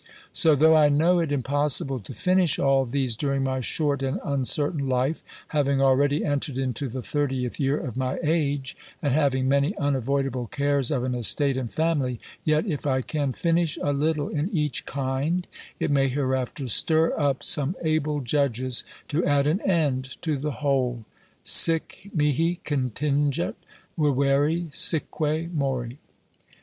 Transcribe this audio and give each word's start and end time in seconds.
So 0.33 0.55
though 0.55 0.75
I 0.75 0.89
know 0.89 1.19
it 1.19 1.31
impossible 1.31 1.99
to 1.99 2.13
finish 2.15 2.57
all 2.57 2.85
these 2.85 3.15
during 3.15 3.43
my 3.43 3.59
short 3.59 4.01
and 4.01 4.19
uncertain 4.25 4.89
life, 4.89 5.21
having 5.49 5.79
already 5.79 6.25
entered 6.25 6.57
into 6.57 6.89
the 6.89 7.03
thirtieth 7.03 7.59
year 7.59 7.77
of 7.77 7.95
my 7.95 8.17
age, 8.23 8.75
and 9.03 9.13
having 9.13 9.47
many 9.47 9.77
unavoidable 9.77 10.47
cares 10.47 10.89
of 10.89 11.03
an 11.03 11.13
estate 11.13 11.55
and 11.55 11.71
family, 11.71 12.19
yet, 12.43 12.65
if 12.65 12.87
I 12.87 13.03
can 13.03 13.31
finish 13.31 13.77
a 13.79 13.93
little 13.93 14.27
in 14.27 14.49
each 14.49 14.87
kind, 14.87 15.45
it 15.79 15.91
may 15.91 16.07
hereafter 16.07 16.67
stir 16.67 17.13
up 17.15 17.43
some 17.43 17.75
able 17.83 18.21
judges 18.21 18.83
to 19.09 19.23
add 19.23 19.45
an 19.45 19.61
end 19.69 20.19
to 20.23 20.35
the 20.37 20.63
whole: 20.65 21.05
"Sic 21.43 22.09
mihi 22.11 22.59
contingat 22.65 23.53
vivere, 23.95 24.67
sicque 24.71 25.51
mori." 25.53 25.99